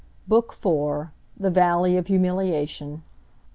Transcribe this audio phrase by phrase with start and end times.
[0.27, 3.03] BOOK FOURTH THE VALLEY OF HUMILIATION.